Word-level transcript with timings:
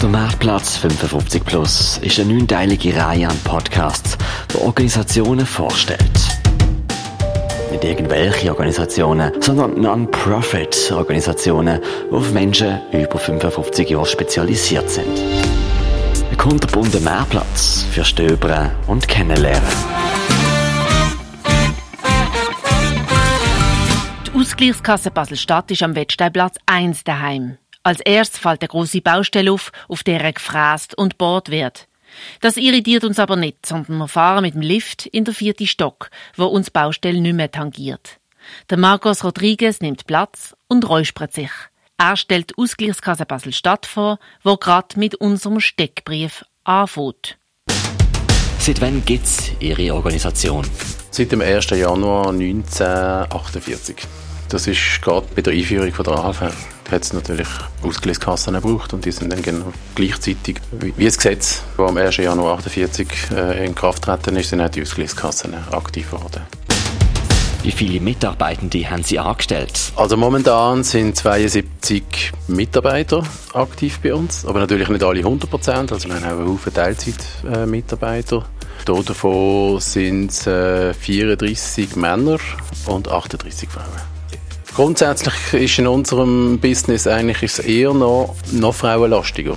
Der 0.00 0.08
Marktplatz 0.08 0.78
55 0.78 1.44
Plus 1.44 1.98
ist 1.98 2.18
eine 2.18 2.32
neunteilige 2.32 2.96
Reihe 2.96 3.28
an 3.28 3.36
Podcasts, 3.44 4.16
die 4.50 4.56
Organisationen 4.56 5.44
vorstellt. 5.44 6.00
Nicht 7.70 7.84
irgendwelche 7.84 8.48
Organisationen, 8.48 9.30
sondern 9.42 9.78
Non-Profit-Organisationen, 9.78 11.80
die 12.10 12.14
auf 12.14 12.32
Menschen 12.32 12.80
über 12.92 13.18
55 13.18 13.90
Jahre 13.90 14.06
spezialisiert 14.06 14.88
sind. 14.88 15.20
Ein 16.30 16.36
kunterbunter 16.38 17.00
Mehrplatz 17.00 17.84
für 17.90 18.02
Stöbern 18.02 18.70
und 18.86 19.06
Kennenlernen. 19.06 19.68
Die 24.26 24.40
Ausgleichskasse 24.40 25.10
Basel-Stadt 25.10 25.70
ist 25.70 25.82
am 25.82 25.94
Wettsteinplatz 25.94 26.56
1 26.64 27.04
daheim. 27.04 27.58
Als 27.82 28.00
erstes 28.00 28.38
fällt 28.38 28.60
eine 28.60 28.68
große 28.68 29.00
Baustelle 29.00 29.52
auf, 29.52 29.72
auf 29.88 30.02
der 30.02 30.32
gefräst 30.32 30.96
und 30.96 31.16
bohrt 31.16 31.50
wird. 31.50 31.88
Das 32.40 32.56
irritiert 32.56 33.04
uns 33.04 33.18
aber 33.18 33.36
nicht, 33.36 33.64
sondern 33.64 33.98
wir 33.98 34.08
fahren 34.08 34.42
mit 34.42 34.54
dem 34.54 34.60
Lift 34.60 35.06
in 35.06 35.24
der 35.24 35.32
vierten 35.32 35.66
Stock, 35.66 36.10
wo 36.36 36.44
uns 36.46 36.66
die 36.66 36.72
Baustelle 36.72 37.20
nicht 37.20 37.34
mehr 37.34 37.50
tangiert. 37.50 38.18
Der 38.68 38.78
Marcos 38.78 39.24
Rodriguez 39.24 39.80
nimmt 39.80 40.06
Platz 40.06 40.54
und 40.68 40.88
räuspert 40.88 41.32
sich. 41.32 41.50
Er 41.96 42.16
stellt 42.16 42.50
die 42.50 42.62
Ausgleichskasse 42.62 43.26
Basel-Stadt 43.26 43.86
vor, 43.86 44.18
wo 44.42 44.56
gerade 44.56 44.98
mit 44.98 45.14
unserem 45.14 45.60
Steckbrief 45.60 46.44
anfängt. 46.64 47.38
Seit 48.58 48.80
wann 48.80 49.04
gibt 49.04 49.24
es 49.24 49.52
Ihre 49.60 49.94
Organisation? 49.94 50.66
Seit 51.10 51.32
dem 51.32 51.40
1. 51.40 51.70
Januar 51.70 52.28
1948. 52.28 53.96
Das 54.48 54.66
ist 54.66 55.00
gerade 55.00 55.26
bei 55.34 55.42
der 55.42 55.54
Einführung 55.54 55.92
von 55.92 56.04
der 56.04 56.14
AHV. 56.14 56.79
Hat 56.90 57.02
es 57.02 57.12
natürlich 57.12 57.48
Ausgleichskassen 57.82 58.54
gebraucht 58.54 58.92
und 58.92 59.04
die 59.04 59.12
sind 59.12 59.32
dann 59.32 59.42
genau 59.42 59.72
gleichzeitig, 59.94 60.56
wie 60.72 61.04
das 61.04 61.16
Gesetz, 61.16 61.62
das 61.76 61.88
am 61.88 61.96
1. 61.96 62.16
Januar 62.16 62.58
1948 62.58 63.36
äh, 63.36 63.64
in 63.64 63.74
Kraft 63.74 64.02
getreten 64.02 64.36
ist, 64.36 64.50
sind 64.50 64.60
auch 64.60 64.68
die 64.68 64.82
Ausgleichskassen 64.82 65.54
aktiv 65.70 66.10
geworden. 66.10 66.42
Wie 67.62 67.72
viele 67.72 68.00
Mitarbeitende 68.00 68.90
haben 68.90 69.02
Sie 69.04 69.18
angestellt? 69.18 69.92
Also 69.94 70.16
momentan 70.16 70.82
sind 70.82 71.14
72 71.14 72.32
Mitarbeiter 72.48 73.22
aktiv 73.52 74.00
bei 74.02 74.14
uns, 74.14 74.46
aber 74.46 74.60
natürlich 74.60 74.88
nicht 74.88 75.04
alle 75.04 75.18
100 75.18 75.50
Prozent. 75.50 75.92
Also 75.92 76.08
wir 76.08 76.14
haben 76.16 76.24
auch 76.24 76.38
einen 76.38 76.48
Haufen 76.48 76.72
Teilzeitmitarbeiter. 76.72 78.38
Äh, 78.88 79.02
davon 79.04 79.78
sind 79.78 80.30
es 80.30 80.46
äh, 80.46 80.94
34 80.94 81.96
Männer 81.96 82.38
und 82.86 83.08
38 83.08 83.68
Frauen. 83.68 84.19
Grundsätzlich 84.74 85.34
ist 85.52 85.78
in 85.78 85.86
unserem 85.86 86.58
Business 86.58 87.06
eigentlich 87.06 87.42
ist 87.42 87.58
es 87.58 87.64
eher 87.64 87.92
noch, 87.92 88.34
noch 88.52 88.74
frauenlastiger. 88.74 89.56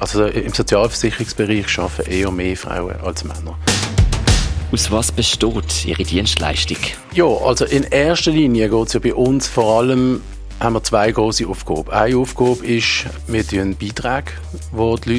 Also 0.00 0.26
im 0.26 0.52
Sozialversicherungsbereich 0.52 1.78
arbeiten 1.78 2.10
eher 2.10 2.30
mehr 2.32 2.56
Frauen 2.56 2.96
als 3.04 3.24
Männer. 3.24 3.56
Aus 4.72 4.90
was 4.90 5.12
besteht 5.12 5.84
Ihre 5.84 6.02
Dienstleistung? 6.02 6.78
Ja, 7.14 7.26
also 7.26 7.66
in 7.66 7.84
erster 7.84 8.32
Linie 8.32 8.68
geht 8.68 8.86
es 8.88 8.92
ja 8.94 9.00
bei 9.00 9.14
uns 9.14 9.46
vor 9.46 9.78
allem 9.78 10.22
haben 10.60 10.74
wir 10.74 10.82
zwei 10.82 11.10
große 11.10 11.46
Aufgaben. 11.46 11.90
Eine 11.90 12.16
Aufgabe 12.16 12.64
ist, 12.64 13.06
wir 13.26 13.46
zahlen 13.46 13.76
Beiträge, 13.76 14.32
die 14.72 15.00
die 15.00 15.12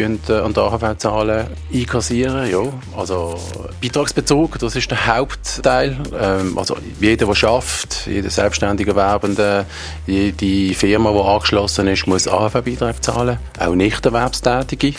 Leute 0.00 0.32
äh, 0.32 0.40
an 0.40 0.52
der 0.52 0.62
AHV 0.64 0.98
zahlen, 0.98 1.46
einkassieren. 1.72 2.50
Ja, 2.50 2.60
also 2.96 3.38
Beitragsbezug, 3.80 4.58
das 4.58 4.76
ist 4.76 4.90
der 4.90 5.06
Hauptteil. 5.06 5.96
Ähm, 6.18 6.58
also 6.58 6.76
jeder, 7.00 7.26
der 7.26 7.34
schafft, 7.34 8.06
jeder 8.06 8.30
selbstständige 8.30 8.96
Werbende, 8.96 9.66
jede 10.06 10.74
Firma, 10.74 11.12
die 11.12 11.18
angeschlossen 11.18 11.86
ist, 11.86 12.06
muss 12.06 12.26
AHV-Beitrag 12.26 13.02
zahlen. 13.02 13.38
Auch 13.58 13.74
Nicht-Erwerbstätige 13.74 14.94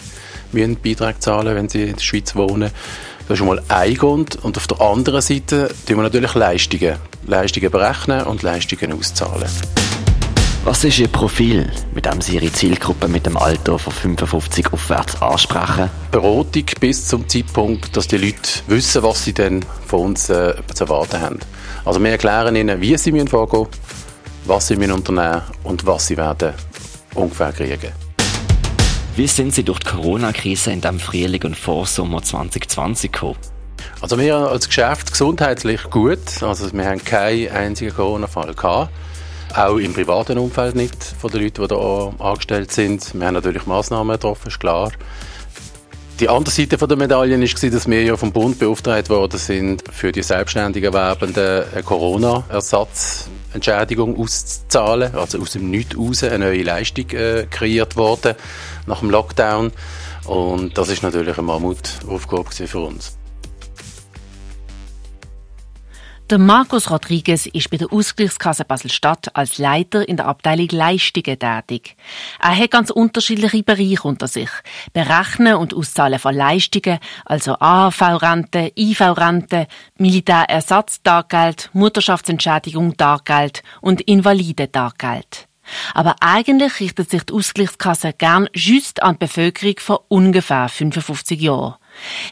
müssen 0.52 0.78
Beiträge 0.82 1.20
zahlen, 1.20 1.56
wenn 1.56 1.70
sie 1.70 1.84
in 1.84 1.96
der 1.96 2.02
Schweiz 2.02 2.36
wohnen. 2.36 2.72
Das 3.32 3.40
ist 3.40 3.46
schon 3.46 3.56
mal 3.56 3.64
ein 3.70 3.94
Grund. 3.96 4.44
Und 4.44 4.58
auf 4.58 4.68
der 4.68 4.82
anderen 4.82 5.22
Seite 5.22 5.70
tun 5.88 5.96
wir 5.96 6.04
natürlich 6.04 6.34
Leistungen. 6.34 6.98
Leistungen 7.26 7.72
berechnen 7.72 8.24
und 8.24 8.42
Leistungen 8.42 8.92
auszahlen. 8.92 9.50
Was 10.66 10.84
ist 10.84 11.00
Ihr 11.00 11.08
Profil, 11.08 11.72
mit 11.96 12.06
dem 12.06 12.20
Sie 12.20 12.36
Ihre 12.36 12.52
Zielgruppe 12.52 13.08
mit 13.08 13.26
dem 13.26 13.38
Alter 13.38 13.80
von 13.80 13.94
55 13.94 14.74
aufwärts 14.74 15.22
ansprechen? 15.22 15.90
Beratung 16.12 16.66
bis 16.82 17.08
zum 17.08 17.30
Zeitpunkt, 17.30 17.96
dass 17.96 18.10
die 18.10 18.18
Leute 18.18 18.36
wissen, 18.68 19.02
was 19.02 19.24
sie 19.24 19.32
denn 19.32 19.64
von 19.88 20.08
uns 20.08 20.30
äh, 20.30 20.54
zu 20.74 20.84
erwarten 20.84 21.22
haben. 21.22 21.40
Also 21.86 22.04
wir 22.04 22.12
erklären 22.12 22.58
ihnen, 22.58 22.82
wie 22.82 22.98
sie 22.98 23.14
vorgehen 23.28 23.62
müssen, 23.62 23.82
was 24.44 24.68
sie 24.68 24.76
unternehmen 24.76 25.42
und 25.64 25.86
was 25.86 26.08
sie 26.08 26.18
werden 26.18 26.54
ungefähr 27.16 27.54
kriegen. 27.54 28.11
Wie 29.18 29.28
sind 29.28 29.54
Sie 29.54 29.64
durch 29.64 29.80
die 29.80 29.90
Corona-Krise 29.90 30.72
in 30.72 30.80
dem 30.80 30.98
Frühling 30.98 31.44
und 31.44 31.58
Vorsommer 31.58 32.24
2020 32.24 33.12
gekommen? 33.12 33.36
Also 34.00 34.18
wir 34.18 34.38
als 34.38 34.68
Geschäft 34.68 35.12
gesundheitlich 35.12 35.84
gut. 35.90 36.42
Also 36.42 36.72
wir 36.72 36.86
haben 36.86 37.04
keinen 37.04 37.50
einzigen 37.52 37.94
Corona-Fall 37.94 38.54
gehabt. 38.54 38.90
Auch 39.54 39.76
im 39.76 39.94
privaten 39.94 40.38
Umfeld 40.38 40.76
nicht 40.76 41.04
von 41.04 41.30
den 41.30 41.44
Leuten, 41.44 41.62
die 41.62 41.68
da 41.68 42.14
angestellt 42.20 42.72
sind. 42.72 43.14
Wir 43.14 43.28
haben 43.28 43.34
natürlich 43.34 43.66
Massnahmen 43.66 44.14
getroffen, 44.14 44.48
ist 44.48 44.62
klar. 44.62 44.94
Die 46.22 46.30
andere 46.30 46.54
Seite 46.56 46.78
der 46.78 46.98
Medaille 46.98 47.38
war, 47.38 47.70
dass 47.70 47.90
wir 47.90 48.04
ja 48.04 48.16
vom 48.16 48.32
Bund 48.32 48.60
beauftragt 48.60 49.10
worden 49.10 49.38
sind, 49.38 49.84
für 49.92 50.14
die 50.14 50.24
selbstständigen 50.24 50.94
Werbenden 50.94 51.66
eine 51.74 51.84
Corona-Ersatzentschädigung 53.52 54.18
auszuzahlen. 54.18 55.16
Also 55.16 55.40
aus 55.40 55.52
dem 55.52 55.70
Nichts 55.70 55.98
raus 55.98 56.24
eine 56.24 56.46
neue 56.46 56.64
Leistung 56.64 57.10
äh, 57.12 57.48
kreiert 57.50 57.98
worden 57.98 58.36
nach 58.86 59.00
dem 59.00 59.10
Lockdown. 59.10 59.72
Und 60.26 60.78
das 60.78 60.90
ist 60.90 61.04
natürlich 61.04 61.38
eine 61.38 61.48
Mammutaufgabe 61.48 62.52
für 62.52 62.80
uns. 62.80 63.18
Der 66.32 66.40
Markus 66.40 66.90
Rodriguez 66.90 67.46
ist 67.48 67.70
bei 67.70 67.76
der 67.76 67.92
Ausgleichskasse 67.92 68.64
Basel-Stadt 68.64 69.36
als 69.36 69.58
Leiter 69.58 70.08
in 70.08 70.16
der 70.16 70.28
Abteilung 70.28 70.70
Leistungen 70.72 71.38
tätig. 71.38 71.98
Er 72.40 72.56
hat 72.56 72.72
ganz 72.72 72.90
unterschiedliche 72.90 73.64
Bereiche 73.64 74.08
unter 74.08 74.30
sich. 74.30 74.50
Berechnen 74.94 75.56
und 75.56 75.74
Auszahlen 75.74 76.20
von 76.20 76.34
Leistungen, 76.34 77.00
also 77.26 77.58
AHV-Rente, 77.60 78.72
IV-Rente, 78.78 79.68
Militärersatztaggeld, 79.98 81.70
Mutterschaftsentschädigung 81.74 82.96
Taggeld 82.96 83.62
und 83.82 84.00
Invalidentageld. 84.00 85.50
Aber 85.94 86.16
eigentlich 86.22 86.80
richtet 86.80 87.10
sich 87.10 87.24
die 87.24 87.34
Ausgleichskasse 87.34 88.14
gern 88.14 88.48
just 88.54 89.04
an 89.04 89.16
die 89.16 89.26
Bevölkerung 89.26 89.76
von 89.80 89.98
ungefähr 90.08 90.70
55 90.70 91.42
Jahren. 91.42 91.76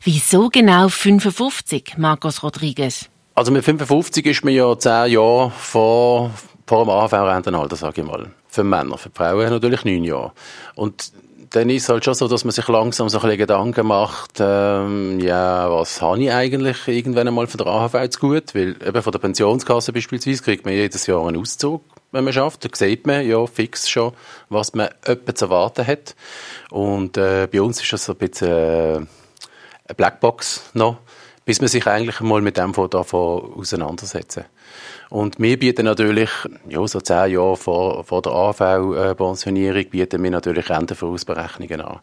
Wieso 0.04 0.48
genau 0.48 0.88
55, 0.88 1.98
Marcos 1.98 2.44
Rodriguez? 2.44 3.10
Also 3.40 3.54
mit 3.54 3.64
55 3.64 4.26
ist 4.26 4.44
man 4.44 4.54
ja 4.54 4.78
10 4.78 5.14
Jahre 5.14 5.50
vor, 5.52 6.32
vor 6.68 6.84
dem 6.84 6.90
AHV-Rentenalter, 6.90 7.78
sage 7.78 8.02
ich 8.02 8.06
mal. 8.06 8.32
Für 8.50 8.66
Männer, 8.66 8.98
für 8.98 9.12
Frauen 9.12 9.50
natürlich 9.50 9.86
9 9.86 10.04
Jahre. 10.04 10.34
Und 10.76 11.14
dann 11.52 11.70
ist 11.70 11.84
es 11.84 11.90
halt 11.90 12.04
schon 12.04 12.16
so, 12.16 12.28
dass 12.28 12.44
man 12.44 12.52
sich 12.52 12.68
langsam 12.68 13.08
so 13.08 13.18
ein 13.18 13.22
bisschen 13.22 13.38
Gedanken 13.38 13.88
macht, 13.88 14.40
ähm, 14.42 15.22
ja, 15.22 15.72
was 15.72 16.02
habe 16.02 16.22
ich 16.22 16.34
eigentlich 16.34 16.86
irgendwann 16.90 17.30
einmal 17.30 17.48
von 17.48 17.60
der 17.60 17.68
AHV 17.68 18.10
zu 18.10 18.20
gut? 18.20 18.54
Weil 18.54 18.76
eben 18.86 19.02
von 19.02 19.12
der 19.14 19.20
Pensionskasse 19.20 19.94
beispielsweise 19.94 20.44
kriegt 20.44 20.66
man 20.66 20.74
jedes 20.74 21.08
Jahr 21.08 21.26
einen 21.26 21.38
Auszug, 21.40 21.82
wenn 22.12 22.26
man 22.26 22.34
schafft. 22.34 22.66
Da 22.66 22.70
sieht 22.76 23.08
man 23.08 23.26
ja 23.26 23.46
fix 23.48 23.90
schon, 23.90 24.12
was 24.50 24.74
man 24.74 24.90
etwa 25.06 25.34
zu 25.34 25.46
erwarten 25.46 25.88
hat. 25.88 26.14
Und 26.72 27.16
äh, 27.16 27.48
bei 27.50 27.62
uns 27.62 27.82
ist 27.82 27.94
das 27.94 28.04
so 28.04 28.12
ein 28.12 28.18
bisschen 28.18 28.50
äh, 28.50 28.96
eine 28.96 29.96
Blackbox 29.96 30.72
noch 30.74 30.98
bis 31.50 31.62
man 31.62 31.68
sich 31.68 31.88
eigentlich 31.88 32.20
mal 32.20 32.44
mit 32.44 32.58
dem 32.58 32.74
davon 32.74 33.54
auseinandersetzen. 33.56 34.46
Und 35.10 35.40
wir 35.40 35.58
bieten 35.58 35.86
natürlich, 35.86 36.30
ja, 36.68 36.88
so 36.88 37.02
zehn 37.02 37.32
Jahre 37.32 37.58
vor, 37.58 38.04
vor 38.04 38.22
der 38.22 38.34
AV-Pensionierung, 38.34 39.90
bieten 39.90 40.22
wir 40.22 40.30
natürlich 40.30 40.70
Rentenvorausberechnungen 40.70 41.82
an. 41.82 42.02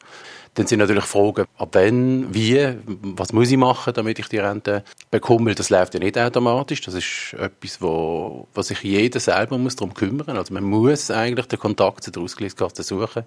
Dann 0.55 0.67
sind 0.67 0.81
natürlich 0.81 1.05
Fragen, 1.05 1.44
ab 1.59 1.69
wann, 1.75 2.35
wie, 2.35 2.76
was 2.87 3.32
muss 3.32 3.53
ich 3.53 3.56
machen, 3.56 3.94
damit 3.94 4.19
ich 4.19 4.26
die 4.26 4.38
Rente 4.38 4.82
bekomme. 5.12 5.55
Das 5.55 5.71
läuft 5.71 5.94
ja 5.94 6.00
nicht 6.00 6.19
automatisch. 6.19 6.81
Das 6.81 6.94
ist 6.94 7.37
etwas, 7.38 7.81
wo, 7.81 8.49
wo 8.53 8.62
sich 8.62 8.82
jeder 8.82 9.21
selber 9.21 9.59
muss 9.59 9.76
darum 9.76 9.94
kümmern. 9.94 10.37
Also 10.37 10.53
man 10.53 10.65
muss 10.65 11.09
eigentlich 11.12 11.47
den 11.47 11.61
Kontakt 11.61 12.03
zu 12.03 12.11
der 12.11 12.21
Ausgleichskasse 12.21 12.82
suchen 12.82 13.23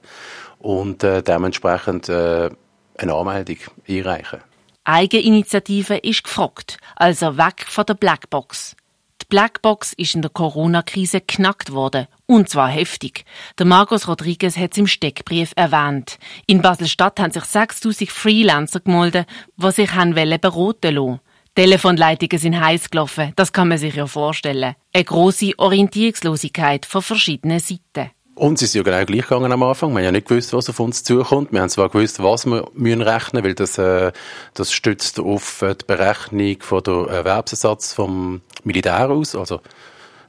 und 0.58 1.02
äh, 1.02 1.24
dementsprechend 1.24 2.10
äh, 2.10 2.50
eine 2.98 3.14
Anmeldung 3.14 3.58
einreichen. 3.88 4.49
Eigeninitiative 4.90 5.98
ist 5.98 6.24
gefragt, 6.24 6.80
also 6.96 7.38
weg 7.38 7.64
von 7.68 7.86
der 7.86 7.94
Blackbox. 7.94 8.76
Die 9.22 9.26
Blackbox 9.30 9.94
ist 9.94 10.16
in 10.16 10.24
der 10.24 10.32
Corona-Krise 10.32 11.22
knackt 11.22 11.72
worden. 11.72 12.08
Und 12.26 12.50
zwar 12.50 12.70
heftig. 12.70 13.24
Der 13.60 13.68
Marcos 13.68 14.08
Rodriguez 14.08 14.58
hat 14.58 14.72
es 14.72 14.80
im 14.80 14.88
Steckbrief 14.88 15.52
erwähnt. 15.56 16.18
In 16.48 16.64
Basel-Stadt 16.64 17.20
haben 17.20 17.32
sich 17.32 17.44
6000 17.44 18.10
Freelancer 18.10 18.80
gemeldet, 18.80 19.28
die 19.58 19.72
sich 19.72 19.94
haben 19.94 20.16
beraten 20.16 20.96
lassen. 20.96 21.20
Telefonleitungen 21.54 22.40
sind 22.40 22.60
heiß 22.60 22.90
gelaufen, 22.90 23.34
das 23.36 23.54
kann 23.54 23.68
man 23.68 23.78
sich 23.78 23.94
ja 23.94 24.08
vorstellen. 24.08 24.74
Eine 24.92 25.04
grosse 25.04 25.52
Orientierungslosigkeit 25.60 26.88
von 26.88 27.04
verschiedenen 27.04 27.60
Seiten. 27.60 28.10
Uns 28.40 28.62
ist 28.62 28.74
ja 28.74 28.84
genau 28.84 29.04
gleich 29.04 29.24
gegangen 29.24 29.52
am 29.52 29.64
Anfang. 29.64 29.92
Wir 29.92 29.98
haben 29.98 30.06
ja 30.06 30.12
nicht 30.14 30.30
gewusst, 30.30 30.54
was 30.54 30.70
auf 30.70 30.80
uns 30.80 31.04
zukommt. 31.04 31.52
Wir 31.52 31.60
haben 31.60 31.68
zwar 31.68 31.90
gewusst, 31.90 32.24
was 32.24 32.46
wir 32.46 32.70
müssen 32.74 33.02
rechnen, 33.02 33.44
weil 33.44 33.54
das, 33.54 33.78
äh, 33.78 34.14
das 34.54 34.72
stützt 34.72 35.20
auf 35.20 35.62
äh, 35.62 35.76
die 35.76 35.84
Berechnung 35.86 36.56
von 36.62 36.82
der 36.82 37.08
Erwerbsersatz 37.18 37.92
vom 37.92 38.40
Militär 38.64 39.10
aus. 39.10 39.36
Also, 39.36 39.60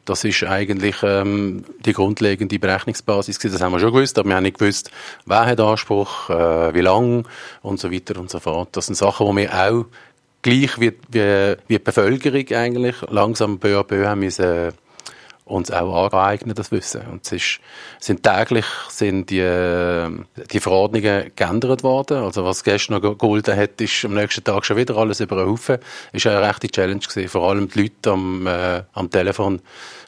das 0.07 0.25
ist 0.25 0.43
eigentlich 0.43 0.97
ähm, 1.05 1.62
die 1.87 1.93
grundlegende 1.93 2.59
Berechnungsbasis 2.59 3.39
gewesen. 3.39 3.53
Das 3.53 3.62
haben 3.62 3.73
wir 3.75 3.79
schon 3.79 3.93
gewusst, 3.93 4.19
aber 4.19 4.29
wir 4.29 4.35
haben 4.35 4.43
nicht 4.43 4.59
gewusst, 4.59 4.91
wer 5.27 5.47
hat 5.47 5.61
Anspruch, 5.61 6.31
äh, 6.31 6.75
wie 6.75 6.81
lang 6.81 7.29
und 7.63 7.79
so 7.79 7.93
weiter 7.93 8.19
und 8.19 8.29
so 8.29 8.41
fort. 8.41 8.71
Das 8.73 8.87
sind 8.87 8.97
Sachen, 8.97 9.25
die 9.31 9.43
wir 9.43 9.55
auch 9.55 9.85
gleich 10.43 10.81
wie, 10.81 10.95
wie, 11.13 11.56
wie 11.69 11.75
die 11.75 11.79
Bevölkerung 11.79 12.59
eigentlich 12.59 12.97
langsam 13.09 13.61
peu 13.61 13.79
à 13.79 13.85
peu 13.85 14.05
haben 14.05 14.19
müssen 14.19 14.73
uns 15.50 15.70
auch 15.70 16.06
aneignen, 16.12 16.55
das 16.55 16.70
Wissen. 16.70 17.02
Und 17.11 17.26
es 17.26 17.32
ist, 17.32 17.61
sind 17.99 18.23
täglich 18.23 18.64
sind 18.88 19.31
die, 19.31 20.06
die 20.50 20.61
Verordnungen 20.61 21.32
geändert 21.35 21.82
worden. 21.82 22.19
Also 22.19 22.44
was 22.44 22.64
gestern 22.64 22.94
noch 22.94 23.02
gegolten 23.02 23.56
hat, 23.56 23.81
ist 23.81 24.05
am 24.05 24.14
nächsten 24.14 24.44
Tag 24.44 24.64
schon 24.64 24.76
wieder 24.76 24.97
alles 24.97 25.20
über 25.20 25.37
den 25.37 25.49
Haufen. 25.49 25.79
Ist 26.12 26.26
eine 26.26 26.47
rechte 26.47 26.69
Challenge 26.69 27.00
gewesen. 27.00 27.29
Vor 27.29 27.49
allem 27.49 27.69
die 27.69 27.82
Leute 27.82 28.11
am, 28.11 28.47
äh, 28.47 28.82
am 28.93 29.11
Telefon 29.11 29.61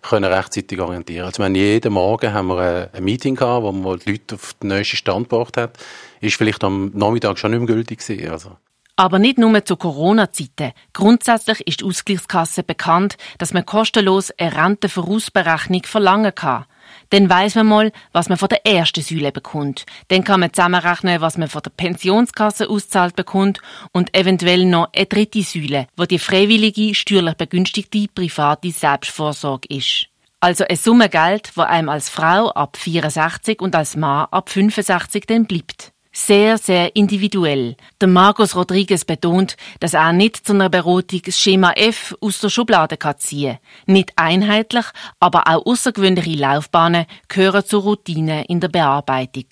können 0.02 0.32
rechtzeitig 0.32 0.80
orientieren. 0.80 1.26
Also 1.26 1.42
haben 1.42 1.54
jeden 1.54 1.92
Morgen 1.92 2.32
haben 2.32 2.48
wir 2.48 2.58
ein, 2.58 2.88
ein 2.92 3.04
Meeting 3.04 3.34
gehabt, 3.34 3.64
wo 3.64 3.72
man 3.72 3.98
die 3.98 4.12
Leute 4.12 4.34
auf 4.36 4.54
den 4.54 4.68
neuesten 4.68 4.96
Stand 4.96 5.28
gebracht 5.28 5.56
hat. 5.56 5.78
Ist 6.20 6.36
vielleicht 6.36 6.62
am 6.64 6.90
Nachmittag 6.94 7.38
schon 7.38 7.50
nicht 7.50 7.60
mehr 7.60 7.66
gültig 7.66 7.98
gewesen. 7.98 8.30
Also 8.30 8.56
aber 8.96 9.18
nicht 9.18 9.38
nur 9.38 9.64
zu 9.64 9.76
Corona-Zeiten. 9.76 10.72
Grundsätzlich 10.92 11.66
ist 11.66 11.80
die 11.80 11.84
Ausgleichskasse 11.84 12.62
bekannt, 12.62 13.16
dass 13.38 13.52
man 13.52 13.66
kostenlos 13.66 14.30
eine 14.38 14.56
Rentenvorausberechnung 14.56 15.82
verlangen 15.84 16.34
kann. 16.34 16.66
Dann 17.10 17.30
weiss 17.30 17.54
man 17.54 17.66
mal, 17.66 17.92
was 18.12 18.28
man 18.28 18.38
von 18.38 18.48
der 18.48 18.66
ersten 18.66 19.02
Säule 19.02 19.32
bekommt. 19.32 19.86
Dann 20.08 20.24
kann 20.24 20.40
man 20.40 20.52
zusammenrechnen, 20.52 21.20
was 21.20 21.38
man 21.38 21.48
von 21.48 21.62
der 21.62 21.70
Pensionskasse 21.70 22.68
auszahlt 22.68 23.16
bekommt 23.16 23.60
und 23.92 24.14
eventuell 24.16 24.64
noch 24.64 24.88
eine 24.94 25.06
dritte 25.06 25.42
Säule, 25.42 25.86
wo 25.96 26.04
die 26.04 26.18
freiwillige, 26.18 26.94
steuerlich 26.94 27.34
begünstigte 27.34 28.06
private 28.14 28.70
Selbstvorsorge 28.70 29.68
ist. 29.74 30.08
Also 30.40 30.64
eine 30.64 30.76
Summe 30.76 31.08
Geld, 31.08 31.52
wo 31.54 31.62
einem 31.62 31.88
als 31.88 32.08
Frau 32.08 32.50
ab 32.50 32.76
64 32.76 33.60
und 33.60 33.76
als 33.76 33.96
Mann 33.96 34.26
ab 34.30 34.50
65 34.50 35.26
dann 35.26 35.46
bleibt 35.46 35.92
sehr, 36.12 36.58
sehr 36.58 36.94
individuell. 36.94 37.76
Der 38.00 38.08
Marcos 38.08 38.54
Rodriguez 38.54 39.04
betont, 39.04 39.56
dass 39.80 39.94
er 39.94 40.12
nicht 40.12 40.46
zu 40.46 40.52
einer 40.52 40.68
Beratung 40.68 41.22
das 41.24 41.40
Schema 41.40 41.72
F 41.72 42.14
aus 42.20 42.40
der 42.40 42.50
Schublade 42.50 42.96
kann 42.96 43.18
ziehen 43.18 43.58
Nicht 43.86 44.12
einheitlich, 44.16 44.84
aber 45.20 45.44
auch 45.46 45.66
außergewöhnliche 45.66 46.38
Laufbahnen 46.38 47.06
gehören 47.28 47.64
zur 47.64 47.82
Routine 47.82 48.44
in 48.44 48.60
der 48.60 48.68
Bearbeitung. 48.68 49.46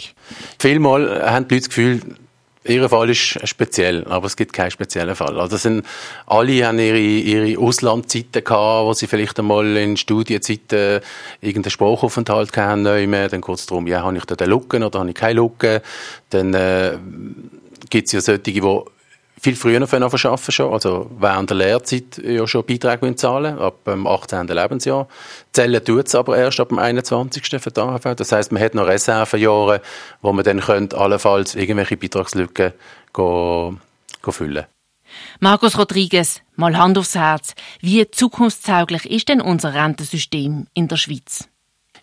Vielmal 0.59 1.23
haben 1.25 1.49
die 1.49 1.55
Leute 1.55 1.61
das 1.63 1.69
Gefühl, 1.69 2.01
Ihr 2.63 2.91
Fall 2.91 3.09
ist 3.09 3.39
speziell, 3.49 4.05
aber 4.05 4.27
es 4.27 4.37
gibt 4.37 4.53
keinen 4.53 4.71
speziellen 4.71 5.15
Fall. 5.15 5.41
Also 5.41 5.57
sind, 5.57 5.87
alle 6.27 6.67
haben 6.67 6.79
ihre, 6.79 6.99
ihre 6.99 7.59
Auslandzeiten 7.59 8.45
gehabt, 8.45 8.85
wo 8.85 8.93
sie 8.93 9.07
vielleicht 9.07 9.39
einmal 9.39 9.79
in 9.79 9.97
Studienzeiten 9.97 11.01
irgendeinen 11.41 11.71
Sprachaufenthalt 11.71 12.55
hatten, 12.59 12.85
dann 12.85 13.41
kurz 13.41 13.65
darum, 13.65 13.87
ja, 13.87 14.03
habe 14.03 14.19
ich 14.19 14.27
da 14.27 14.37
den 14.37 14.51
Lücken 14.51 14.83
oder 14.83 14.99
habe 14.99 15.09
ich 15.09 15.15
keine 15.15 15.41
Lücken? 15.41 15.81
Dann 16.29 16.53
äh, 16.53 16.99
gibt 17.89 18.09
es 18.09 18.13
ja 18.13 18.21
solche, 18.21 18.41
die 18.41 18.61
viel 19.41 19.57
früher 19.57 19.81
noch 19.81 19.93
arbeiten 19.93 20.53
schon, 20.53 20.73
also 20.73 21.11
während 21.19 21.51
der 21.51 21.57
Lehrzeit 21.57 22.19
ja 22.19 22.47
schon 22.47 22.65
Beiträge 22.65 23.15
zahlen 23.17 23.59
ab 23.59 23.85
dem 23.87 24.07
18. 24.07 24.47
Lebensjahr. 24.47 25.09
Zählen 25.53 25.85
tut 25.85 26.07
es 26.07 26.15
aber 26.15 26.37
erst 26.37 26.61
ab 26.61 26.69
dem 26.69 26.79
21. 26.79 27.61
für 27.61 27.71
die 27.71 27.81
AHV. 27.81 28.15
Das 28.17 28.33
heisst, 28.33 28.53
man 28.53 28.63
hat 28.63 28.75
noch 28.75 28.87
Reservejahre, 28.87 29.81
wo 30.21 30.33
man 30.33 30.45
dann 30.45 30.61
könnte 30.61 30.97
allenfalls 30.99 31.55
irgendwelche 31.55 31.97
Beitragslücken 31.97 32.73
go, 33.13 33.77
go 34.23 34.33
füllen 34.33 34.67
Markus 35.41 35.77
Rodriguez, 35.77 36.41
mal 36.55 36.77
Hand 36.77 36.97
aufs 36.97 37.17
Herz. 37.17 37.55
Wie 37.81 38.09
zukunftstauglich 38.11 39.11
ist 39.11 39.29
denn 39.29 39.41
unser 39.41 39.75
Rentensystem 39.75 40.67
in 40.75 40.87
der 40.87 40.97
Schweiz? 40.97 41.50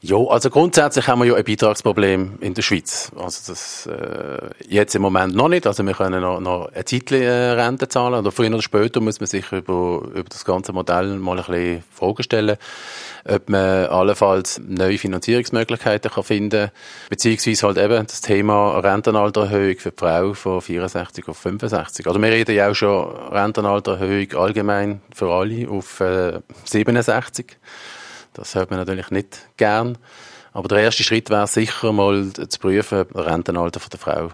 Ja, 0.01 0.17
also 0.17 0.51
grundsätzlich 0.51 1.07
haben 1.07 1.19
wir 1.19 1.25
ja 1.25 1.33
ein 1.33 1.43
Beitragsproblem 1.43 2.37
in 2.41 2.53
der 2.53 2.61
Schweiz. 2.61 3.11
Also 3.15 3.51
das 3.51 3.87
äh, 3.87 4.49
jetzt 4.67 4.93
im 4.93 5.01
Moment 5.01 5.35
noch 5.35 5.47
nicht. 5.47 5.65
Also 5.65 5.83
wir 5.83 5.93
können 5.93 6.21
noch, 6.21 6.39
noch 6.39 6.71
eine 6.71 6.85
Zeit 6.85 7.11
äh, 7.11 7.51
Rente 7.51 7.87
zahlen. 7.87 8.13
Oder 8.13 8.31
früher 8.31 8.49
oder 8.49 8.61
später 8.61 9.01
muss 9.01 9.19
man 9.19 9.25
sich 9.25 9.51
über, 9.51 10.03
über 10.13 10.29
das 10.29 10.45
ganze 10.45 10.71
Modell 10.71 11.17
mal 11.17 11.39
ein 11.39 11.45
bisschen 11.45 11.83
Fragen 11.91 12.21
stellen, 12.21 12.57
ob 13.27 13.49
man 13.49 13.87
allenfalls 13.87 14.61
neue 14.67 14.99
Finanzierungsmöglichkeiten 14.99 16.11
kann 16.11 16.23
finden 16.23 16.69
beziehungsweise 17.09 17.65
halt 17.65 17.77
eben 17.79 18.05
das 18.05 18.21
Thema 18.21 18.77
Rentenaltererhöhung 18.79 19.79
für 19.79 19.91
die 19.91 19.97
Frau 19.97 20.33
von 20.35 20.61
64 20.61 21.27
auf 21.27 21.37
65. 21.37 22.05
Also 22.05 22.21
wir 22.21 22.29
reden 22.29 22.55
ja 22.55 22.69
auch 22.69 22.75
schon 22.75 23.15
Rentenaltererhöhung 23.31 24.31
allgemein 24.35 25.01
für 25.11 25.31
alle 25.31 25.67
auf 25.67 26.01
äh, 26.01 26.39
67. 26.65 27.57
Das 28.37 28.53
hört 28.53 28.69
man 28.69 28.79
natürlich 28.79 29.09
nicht 29.09 29.49
gern. 29.57 29.97
Aber 30.53 30.67
der 30.67 30.79
erste 30.79 31.03
Schritt 31.03 31.29
wäre 31.29 31.47
sicher 31.47 31.91
mal 31.91 32.31
zu 32.31 32.59
prüfen, 32.59 33.05
Rentenalter 33.13 33.81
der 33.89 33.99
Frau. 33.99 34.31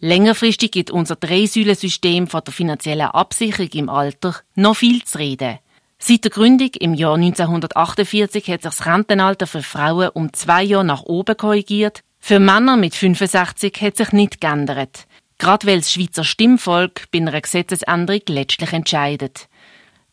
Längerfristig 0.00 0.72
gibt 0.72 0.90
unser 0.90 1.16
Dreisäulensystem 1.16 2.26
von 2.26 2.42
der 2.44 2.52
finanziellen 2.52 3.06
Absicherung 3.06 3.70
im 3.72 3.88
Alter 3.88 4.34
noch 4.56 4.76
viel 4.76 5.02
zu 5.04 5.18
reden. 5.18 5.58
Seit 5.98 6.24
der 6.24 6.32
Gründung 6.32 6.70
im 6.80 6.94
Jahr 6.94 7.14
1948 7.14 8.48
hat 8.48 8.62
sich 8.62 8.72
das 8.72 8.86
Rentenalter 8.86 9.46
für 9.46 9.62
Frauen 9.62 10.10
um 10.10 10.32
zwei 10.32 10.62
Jahre 10.64 10.84
nach 10.84 11.02
oben 11.04 11.36
korrigiert. 11.36 12.00
Für 12.18 12.40
Männer 12.40 12.76
mit 12.76 12.94
65 12.94 13.80
hat 13.80 13.96
sich 13.96 14.12
nicht 14.12 14.40
geändert. 14.40 15.06
Gerade 15.38 15.66
weil 15.66 15.78
das 15.78 15.92
Schweizer 15.92 16.24
Stimmvolk 16.24 17.10
bei 17.10 17.18
einer 17.18 17.40
Gesetzesänderung 17.40 18.22
letztlich 18.28 18.72
entscheidet. 18.72 19.48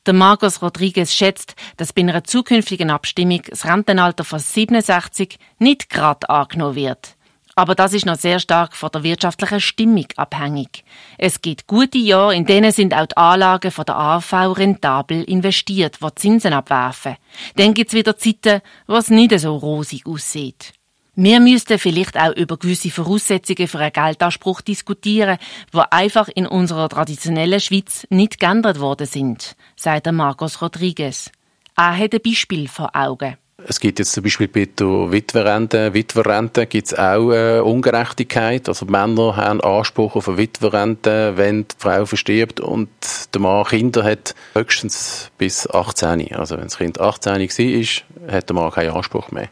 Der 0.08 0.16
Marcos 0.16 0.64
Rodriguez 0.64 1.14
schätzt, 1.14 1.56
dass 1.78 1.94
bei 1.94 2.02
einer 2.02 2.24
zukünftigen 2.24 2.90
Abstimmung 2.90 3.44
das 3.48 3.66
Rentenalter 3.66 4.24
von 4.24 4.40
67 4.40 5.38
nicht 5.60 5.92
gerade 5.92 6.28
angenommen 6.28 6.76
wird. 6.76 7.16
Aber 7.54 7.76
das 7.76 7.94
ist 7.94 8.08
noch 8.08 8.18
sehr 8.18 8.40
stark 8.40 8.76
von 8.76 8.90
der 8.92 9.04
wirtschaftlichen 9.04 9.60
Stimmung 9.60 10.08
abhängig. 10.16 10.84
Es 11.20 11.42
gibt 11.42 11.68
gute 11.68 12.00
Jahre, 12.00 12.36
in 12.36 12.46
denen 12.46 12.72
sind 12.72 12.96
auch 12.96 13.06
die 13.06 13.18
Anlagen 13.18 13.70
von 13.70 13.86
der 13.86 13.98
AV 13.98 14.58
rentabel 14.58 15.24
investiert, 15.24 16.00
die 16.02 16.16
Zinsen 16.16 16.54
abwerfen. 16.54 17.18
Dann 17.58 17.76
gibt 17.76 17.90
es 17.90 17.94
wieder 17.94 18.18
Zeiten, 18.18 18.62
wo 18.88 18.96
es 18.96 19.12
nicht 19.12 19.38
so 19.40 19.56
rosig 19.56 20.08
aussieht. 20.08 20.74
Wir 21.16 21.42
müssten 21.42 21.78
vielleicht 21.78 22.18
auch 22.18 22.34
über 22.38 22.56
gewisse 22.56 22.90
Voraussetzungen 22.90 23.68
für 23.68 23.80
einen 23.80 23.92
Geldanspruch 23.92 24.62
diskutieren, 24.62 25.38
die 25.74 25.80
einfach 25.92 26.30
in 26.30 26.48
unserer 26.48 26.88
traditionellen 26.88 27.60
Schweiz 27.60 28.08
nicht 28.10 28.40
geändert 28.40 28.80
worden 28.80 29.06
sind, 29.06 29.58
sagt 29.76 30.10
Marcos 30.10 30.62
Rodriguez. 30.62 31.30
Er 31.76 31.98
hat 31.98 32.14
ein 32.14 32.22
Beispiel 32.24 32.70
vor 32.70 32.92
Augen. 32.96 33.36
Es 33.72 33.80
gibt 33.80 34.00
jetzt 34.00 34.12
zum 34.12 34.24
Beispiel 34.24 34.50
bei 34.50 34.66
der 34.66 35.14
Witwerrente, 35.14 35.94
Witwerrente 35.94 36.66
gibt 36.66 36.88
es 36.88 36.94
auch 36.94 37.32
äh, 37.32 37.62
Ungerechtigkeit. 37.62 38.68
Also 38.68 38.86
Männer 38.86 39.38
haben 39.38 39.62
Anspruch 39.62 40.18
auf 40.18 40.28
eine 40.28 40.38
Witwerrente, 40.38 41.38
wenn 41.38 41.62
die 41.62 41.76
Frau 41.78 42.06
verstirbt 42.06 42.60
und 42.60 42.90
der 43.34 43.40
Mann 43.40 43.64
Kinder 43.64 44.04
hat, 44.04 44.36
höchstens 44.56 45.32
bis 45.38 45.70
18. 45.70 46.36
Also 46.36 46.58
wenn 46.58 46.66
das 46.66 46.80
Kind 46.80 47.00
18 47.00 47.32
war, 47.32 48.34
hat 48.34 48.50
der 48.50 48.56
Mann 48.58 48.72
keinen 48.72 48.92
Anspruch 48.92 49.32
mehr. 49.32 49.48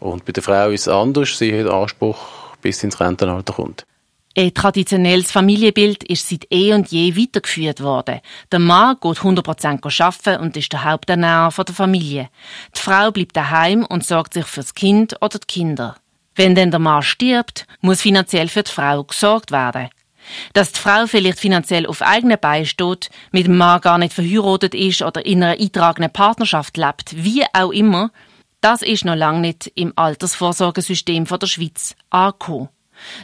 Und 0.00 0.26
bei 0.26 0.32
der 0.32 0.42
Frau 0.42 0.68
ist 0.68 0.82
es 0.82 0.88
anders. 0.88 1.38
Sie 1.38 1.58
hat 1.58 1.66
Anspruch, 1.66 2.18
bis 2.60 2.84
ins 2.84 3.00
Rentenalter 3.00 3.54
kommt. 3.54 3.86
Ein 4.34 4.54
traditionelles 4.54 5.30
Familienbild 5.30 6.04
ist 6.04 6.26
seit 6.26 6.46
eh 6.50 6.72
und 6.72 6.88
je 6.90 7.14
weitergeführt 7.16 7.82
worden. 7.82 8.20
Der 8.50 8.60
Mann 8.60 8.96
geht 8.98 9.18
100% 9.18 10.02
arbeiten 10.02 10.42
und 10.42 10.56
ist 10.56 10.72
der 10.72 10.84
Haupternährer 10.84 11.64
der 11.64 11.74
Familie. 11.74 12.30
Die 12.74 12.80
Frau 12.80 13.10
bleibt 13.10 13.36
daheim 13.36 13.84
und 13.84 14.06
sorgt 14.06 14.32
sich 14.32 14.46
fürs 14.46 14.74
Kind 14.74 15.16
oder 15.20 15.38
die 15.38 15.46
Kinder. 15.46 15.96
Wenn 16.34 16.54
dann 16.54 16.70
der 16.70 16.80
Mann 16.80 17.02
stirbt, 17.02 17.66
muss 17.82 18.00
finanziell 18.00 18.48
für 18.48 18.62
die 18.62 18.70
Frau 18.70 19.04
gesorgt 19.04 19.50
werden. 19.50 19.90
Dass 20.54 20.72
die 20.72 20.80
Frau 20.80 21.06
vielleicht 21.06 21.38
finanziell 21.38 21.84
auf 21.84 22.00
eigenen 22.00 22.38
Beinen 22.40 22.64
steht, 22.64 23.10
mit 23.32 23.46
dem 23.46 23.58
Mann 23.58 23.82
gar 23.82 23.98
nicht 23.98 24.14
verheiratet 24.14 24.74
ist 24.74 25.02
oder 25.02 25.26
in 25.26 25.42
einer 25.42 25.60
eintragenen 25.60 26.10
Partnerschaft 26.10 26.78
lebt, 26.78 27.22
wie 27.22 27.44
auch 27.52 27.70
immer, 27.70 28.10
das 28.62 28.80
ist 28.80 29.04
noch 29.04 29.16
lange 29.16 29.40
nicht 29.40 29.70
im 29.74 29.92
Altersvorsorgesystem 29.94 31.26
der 31.26 31.46
Schweiz 31.46 31.96
angekommen. 32.08 32.70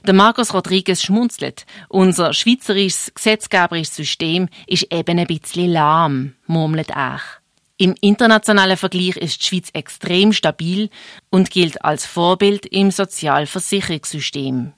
Der 0.07 0.15
Marcos 0.15 0.55
Rodriguez 0.55 1.03
schmunzelt. 1.03 1.67
Unser 1.89 2.33
schweizerisches 2.33 3.13
gesetzgeberisches 3.15 3.97
System 3.97 4.49
ist 4.67 4.93
eben 4.93 5.19
ein 5.19 5.27
bisschen 5.27 5.73
lahm, 5.73 6.35
murmelt 6.47 6.91
er. 6.91 7.21
Im 7.77 7.95
internationalen 8.01 8.77
Vergleich 8.77 9.17
ist 9.17 9.41
die 9.41 9.47
Schweiz 9.47 9.69
extrem 9.73 10.33
stabil 10.33 10.91
und 11.31 11.51
gilt 11.51 11.85
als 11.85 12.07
Vorbild 12.07 12.67
im 12.67 12.91
Sozialversicherungssystem. 12.91 14.73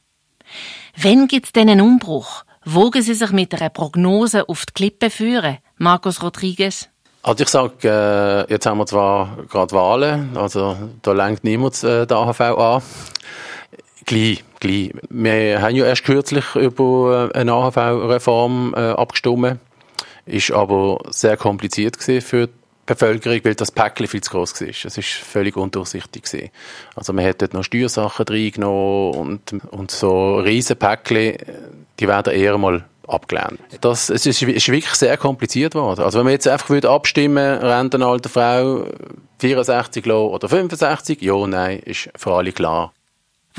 Wenn 0.96 1.26
gibt's 1.26 1.52
denn 1.52 1.70
einen 1.70 1.80
Umbruch? 1.80 2.44
Wogen 2.64 3.00
Sie 3.00 3.14
sich 3.14 3.30
mit 3.30 3.54
einer 3.54 3.70
Prognose 3.70 4.46
auf 4.48 4.66
die 4.66 4.72
Klippe 4.74 5.08
führen, 5.08 5.58
Marcos 5.78 6.22
Rodriguez? 6.22 6.90
Also 7.22 7.42
ich 7.42 7.48
sage, 7.48 7.74
äh, 7.84 8.52
jetzt 8.52 8.66
haben 8.66 8.78
wir 8.78 8.86
zwar 8.86 9.44
gerade 9.48 9.72
Wahlen, 9.72 10.36
also 10.36 10.76
da 11.02 11.12
lenkt 11.12 11.44
niemand 11.44 11.82
äh, 11.84 12.06
der 12.06 12.16
AHV 12.16 12.40
an. 12.40 12.82
Gleich, 14.10 14.42
gleich. 14.58 14.90
Wir 15.08 15.62
haben 15.62 15.76
ja 15.76 15.84
erst 15.84 16.02
kürzlich 16.02 16.56
über 16.56 17.30
äh, 17.32 17.38
eine 17.38 17.52
AHV-Reform 17.52 18.74
äh, 18.74 18.78
abgestimmt. 18.90 19.60
Ist 20.26 20.50
aber 20.50 20.98
sehr 21.10 21.36
kompliziert 21.36 21.96
gewesen 21.96 22.20
für 22.20 22.46
die 22.48 22.52
Bevölkerung, 22.86 23.38
weil 23.44 23.54
das 23.54 23.70
Päckchen 23.70 24.08
viel 24.08 24.20
zu 24.20 24.32
groß 24.32 24.62
war. 24.62 24.68
Es 24.68 24.84
war 24.84 25.04
völlig 25.04 25.56
undurchsichtig. 25.56 26.24
Gewesen. 26.24 26.50
Also 26.96 27.12
man 27.12 27.24
hat 27.24 27.40
dort 27.40 27.54
noch 27.54 27.62
Steuersachen 27.62 28.26
reingenommen 28.26 29.14
und, 29.14 29.52
und 29.70 29.92
so 29.92 30.38
riesen 30.38 30.76
Päckchen, 30.76 31.36
die 32.00 32.08
werden 32.08 32.32
eher 32.32 32.58
mal 32.58 32.84
abgelehnt. 33.06 33.60
Das, 33.80 34.10
es 34.10 34.26
ist, 34.26 34.42
ist 34.42 34.68
wirklich 34.72 34.94
sehr 34.94 35.16
kompliziert 35.18 35.74
geworden. 35.74 36.00
Also 36.00 36.18
wenn 36.18 36.24
man 36.24 36.32
jetzt 36.32 36.48
einfach 36.48 36.70
würde 36.70 36.90
abstimmen, 36.90 37.58
Rentenalter 37.58 38.28
Frau 38.28 38.86
64 39.38 40.04
oder 40.10 40.48
65, 40.48 41.22
ja, 41.22 41.46
nein, 41.46 41.78
ist 41.78 42.10
für 42.16 42.32
alle 42.32 42.50
klar. 42.50 42.92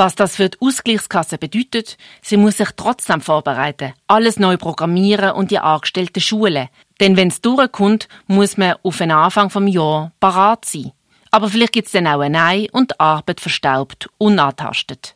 Was 0.04 0.16
das 0.16 0.36
für 0.36 0.50
die 0.50 0.58
Ausgleichskasse 0.60 1.38
bedeutet, 1.38 1.96
sie 2.24 2.36
muss 2.36 2.58
sich 2.58 2.70
trotzdem 2.76 3.22
vorbereiten, 3.22 3.94
alles 4.08 4.40
neu 4.40 4.58
programmieren 4.58 5.34
und 5.34 5.52
die 5.52 5.60
Angestellten 5.60 6.22
schulen. 6.22 6.70
Denn 7.00 7.18
wenn 7.18 7.28
es 7.28 7.42
durchkommt, 7.42 8.08
muss 8.26 8.58
man 8.58 8.78
auf 8.82 8.98
den 8.98 9.12
Anfang 9.12 9.52
vom 9.52 9.68
Jahr 9.68 10.12
parat 10.20 10.66
sein. 10.66 10.92
Aber 11.30 11.50
vielleicht 11.50 11.74
gibt 11.74 11.86
es 11.86 11.92
dann 11.92 12.08
auch 12.08 12.22
ein 12.22 12.32
Nein 12.32 12.66
und 12.72 12.90
die 12.90 13.00
Arbeit 13.00 13.42
verstaubt, 13.42 14.10
unantastet. 14.18 15.16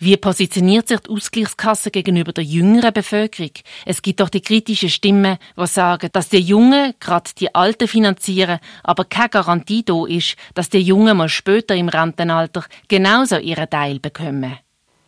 Wie 0.00 0.16
positioniert 0.16 0.86
sich 0.86 1.00
die 1.00 1.10
Ausgleichskasse 1.10 1.90
gegenüber 1.90 2.32
der 2.32 2.44
jüngeren 2.44 2.92
Bevölkerung? 2.92 3.50
Es 3.84 4.00
gibt 4.00 4.20
doch 4.20 4.28
die 4.28 4.40
kritischen 4.40 4.90
Stimmen, 4.90 5.38
die 5.56 5.66
sagen, 5.66 6.10
dass 6.12 6.28
die 6.28 6.38
Jungen 6.38 6.94
gerade 7.00 7.30
die 7.36 7.52
Alten 7.52 7.88
finanzieren, 7.88 8.60
aber 8.84 9.04
keine 9.04 9.30
Garantie 9.30 9.84
da 9.84 10.06
ist, 10.06 10.36
dass 10.54 10.68
die 10.68 10.78
Jungen 10.78 11.16
mal 11.16 11.28
später 11.28 11.74
im 11.74 11.88
Rentenalter 11.88 12.64
genauso 12.86 13.38
ihren 13.38 13.68
Teil 13.68 13.98
bekommen. 13.98 14.58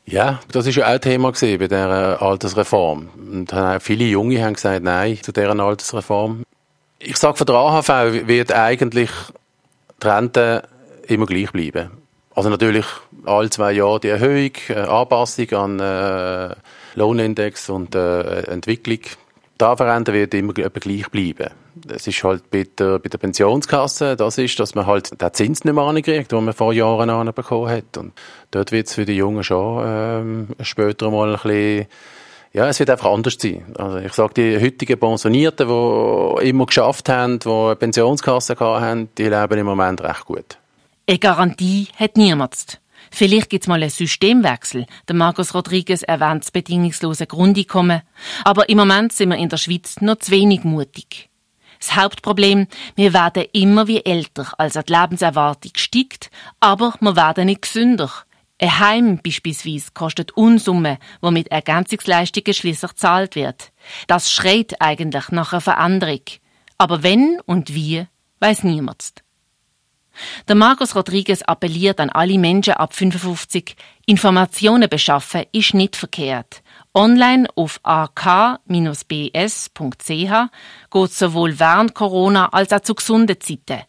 Ja, 0.06 0.40
das 0.50 0.66
ist 0.66 0.74
ja 0.74 0.92
auch 0.92 0.98
Thema 0.98 1.30
bei 1.30 1.56
dieser 1.56 2.20
Altersreform. 2.20 3.10
Und 3.16 3.54
viele 3.80 4.06
Junge 4.06 4.42
haben 4.42 4.54
gesagt 4.54 4.82
Nein 4.82 5.22
zu 5.22 5.30
dieser 5.30 5.56
Altersreform. 5.58 6.42
Ich 6.98 7.16
sage, 7.16 7.36
von 7.36 7.46
der 7.46 7.54
AHV 7.54 8.26
wird 8.26 8.52
eigentlich 8.52 9.10
die 10.02 10.06
Rente 10.06 10.68
immer 11.06 11.26
gleich 11.26 11.52
bleiben. 11.52 11.99
Also 12.34 12.48
natürlich 12.48 12.86
alle 13.24 13.50
zwei 13.50 13.72
Jahre 13.72 14.00
die 14.00 14.08
Erhöhung, 14.08 14.52
äh, 14.68 14.74
Anpassung 14.74 15.50
an 15.52 15.80
äh, 15.80 16.54
Lohnindex 16.94 17.68
und 17.70 17.94
äh, 17.94 18.42
Entwicklung. 18.42 19.00
Da 19.58 19.76
verändern 19.76 20.14
wird 20.14 20.32
immer 20.32 20.54
gleich 20.54 21.08
bleiben. 21.10 21.50
Es 21.88 22.06
ist 22.06 22.24
halt 22.24 22.50
bei 22.50 22.66
der, 22.78 22.98
bei 22.98 23.08
der 23.10 23.18
Pensionskasse, 23.18 24.16
das 24.16 24.38
ist, 24.38 24.58
dass 24.58 24.74
man 24.74 24.86
halt 24.86 25.20
den 25.20 25.34
Zins 25.34 25.64
nicht 25.64 25.74
mehr 25.74 25.84
ankriegt, 25.84 26.32
den 26.32 26.44
man 26.44 26.54
vor 26.54 26.72
Jahren 26.72 27.10
anbekommen 27.10 27.68
hat. 27.68 27.98
Und 27.98 28.12
dort 28.52 28.72
wird 28.72 28.86
es 28.86 28.94
für 28.94 29.04
die 29.04 29.16
Jungen 29.16 29.44
schon 29.44 29.84
ähm, 29.86 30.48
später 30.62 31.10
mal 31.10 31.34
ein 31.34 31.40
bisschen 31.42 31.86
ja, 32.52 32.66
es 32.68 32.80
wird 32.80 32.90
einfach 32.90 33.12
anders 33.12 33.36
sein. 33.38 33.64
Also 33.78 33.98
ich 33.98 34.12
sage, 34.12 34.34
die 34.34 34.60
heutigen 34.60 34.98
Pensionierten, 34.98 35.68
die 35.68 36.48
immer 36.48 36.66
geschafft 36.66 37.08
haben, 37.08 37.38
die 37.38 37.48
eine 37.48 37.76
Pensionskasse 37.76 38.56
haben, 38.58 39.08
die 39.16 39.28
leben 39.28 39.58
im 39.58 39.66
Moment 39.66 40.00
recht 40.00 40.24
gut. 40.24 40.58
Eine 41.10 41.18
Garantie 41.18 41.88
hat 41.96 42.16
niemand. 42.16 42.80
Vielleicht 43.10 43.50
gibt 43.50 43.64
es 43.64 43.68
mal 43.68 43.82
einen 43.82 43.90
Systemwechsel. 43.90 44.86
Der 45.08 45.16
Marcos 45.16 45.54
Rodriguez 45.54 46.02
erwähnt 46.02 46.44
das 46.44 46.52
bedingungslose 46.52 47.26
Grundeinkommen. 47.26 48.02
Aber 48.44 48.68
im 48.68 48.78
Moment 48.78 49.12
sind 49.12 49.30
wir 49.30 49.36
in 49.36 49.48
der 49.48 49.56
Schweiz 49.56 50.00
noch 50.00 50.20
zu 50.20 50.30
wenig 50.30 50.62
mutig. 50.62 51.28
Das 51.80 51.96
Hauptproblem, 51.96 52.68
wir 52.94 53.12
werden 53.12 53.44
immer 53.52 53.88
wie 53.88 54.04
älter, 54.04 54.52
also 54.56 54.82
die 54.82 54.92
Lebenserwartung 54.92 55.72
steigt, 55.74 56.30
aber 56.60 56.94
wir 57.00 57.16
werden 57.16 57.46
nicht 57.46 57.62
gesünder. 57.62 58.12
Ein 58.60 58.78
Heim 58.78 59.20
beispielsweise 59.20 59.90
kostet 59.92 60.30
Unsummen, 60.36 60.98
wo 61.20 61.32
mit 61.32 61.48
Ergänzungsleistungen 61.48 62.54
schließlich 62.54 62.92
gezahlt 62.92 63.34
wird. 63.34 63.72
Das 64.06 64.30
schreit 64.30 64.80
eigentlich 64.80 65.30
nach 65.30 65.50
einer 65.50 65.60
Veränderung. 65.60 66.22
Aber 66.78 67.02
wenn 67.02 67.40
und 67.46 67.74
wie, 67.74 68.06
weiß 68.38 68.62
niemand. 68.62 69.24
Der 70.48 70.54
Markus 70.54 70.94
Rodriguez 70.94 71.42
appelliert 71.42 72.00
an 72.00 72.10
alle 72.10 72.38
Menschen 72.38 72.74
ab 72.74 72.94
55, 72.94 73.76
Informationen 74.06 74.88
beschaffen 74.88 75.44
ist 75.52 75.74
nicht 75.74 75.96
verkehrt. 75.96 76.62
Online 76.94 77.46
auf 77.54 77.78
ak-bs.ch 77.82 78.70
geht 80.90 81.12
sowohl 81.12 81.60
während 81.60 81.94
Corona 81.94 82.46
als 82.46 82.72
auch 82.72 82.80
zu 82.80 82.94
gesunden 82.94 83.40
Zeiten. 83.40 83.84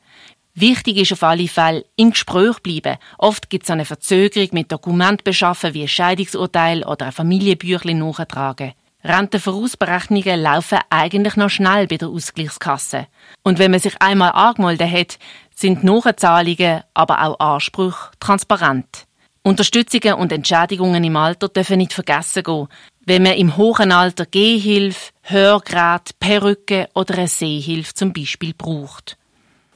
Wichtig 0.53 0.97
ist 0.97 1.13
auf 1.13 1.23
alle 1.23 1.47
Fälle, 1.47 1.85
im 1.95 2.11
Gespräch 2.11 2.59
bleiben. 2.59 2.97
Oft 3.17 3.49
gibt 3.49 3.63
es 3.63 3.69
eine 3.69 3.85
Verzögerung 3.85 4.49
mit 4.51 4.71
Dokument 4.71 5.23
beschaffen 5.23 5.73
wie 5.73 5.83
ein 5.83 5.87
Scheidungsurteil 5.87 6.83
oder 6.83 7.07
ein 7.07 7.11
Familienbüchlein 7.13 7.99
nachtragen. 7.99 8.73
Rentenvorausberechnungen 9.03 10.41
laufen 10.41 10.79
eigentlich 10.89 11.35
noch 11.35 11.49
schnell 11.49 11.87
bei 11.87 11.97
der 11.97 12.09
Ausgleichskasse. 12.09 13.07
Und 13.43 13.57
wenn 13.57 13.71
man 13.71 13.79
sich 13.79 13.99
einmal 13.99 14.31
angemeldet 14.33 14.91
hat, 14.91 15.19
sind 15.61 15.83
Nachzahlungen, 15.83 16.81
aber 16.93 17.23
auch 17.23 17.39
Ansprüche 17.39 18.09
transparent. 18.19 19.05
Unterstützungen 19.43 20.15
und 20.15 20.31
Entschädigungen 20.31 21.03
im 21.03 21.15
Alter 21.15 21.49
dürfen 21.49 21.77
nicht 21.77 21.93
vergessen 21.93 22.43
gehen. 22.43 22.67
Wenn 23.05 23.23
man 23.23 23.33
im 23.33 23.57
hohen 23.57 23.91
Alter 23.91 24.25
Gehhilfe, 24.25 25.11
Hörgerät, 25.23 26.19
Perücke 26.19 26.89
oder 26.93 27.15
eine 27.15 27.27
Sehhilfe 27.27 27.93
zum 27.93 28.13
Beispiel 28.13 28.53
braucht. 28.55 29.17